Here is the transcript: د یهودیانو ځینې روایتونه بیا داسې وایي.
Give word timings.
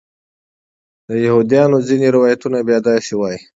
د 1.07 1.09
یهودیانو 1.25 1.77
ځینې 1.87 2.07
روایتونه 2.15 2.57
بیا 2.67 2.79
داسې 2.89 3.13
وایي. 3.17 3.39